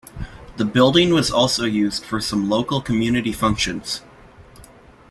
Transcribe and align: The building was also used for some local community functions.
The 0.57 0.65
building 0.65 1.13
was 1.13 1.29
also 1.29 1.63
used 1.65 2.03
for 2.05 2.19
some 2.19 2.49
local 2.49 2.81
community 2.81 3.31
functions. 3.31 4.01